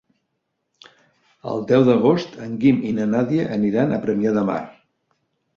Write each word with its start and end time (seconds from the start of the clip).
El 1.51 1.61
deu 1.71 1.85
d'agost 1.89 2.35
en 2.47 2.57
Guim 2.65 2.81
i 2.93 2.97
na 3.01 3.07
Nàdia 3.13 3.47
aniran 3.59 3.95
a 3.99 4.03
Premià 4.07 4.37
de 4.39 4.49
Mar. 4.53 4.61